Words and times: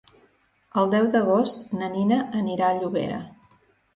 El 0.83 0.87
deu 0.93 1.09
d'agost 1.15 1.69
na 1.81 1.89
Nina 1.97 2.19
anirà 2.39 2.69
a 2.71 2.79
Llobera. 2.79 3.21